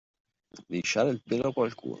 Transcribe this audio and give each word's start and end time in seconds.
Lisciare 0.69 1.11
il 1.11 1.21
pelo 1.21 1.49
a 1.49 1.53
qualcuno. 1.53 1.89